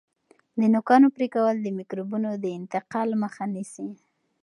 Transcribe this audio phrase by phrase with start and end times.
[0.59, 3.89] د نوکانو پرې کول د میکروبونو د انتقال مخه نیسي.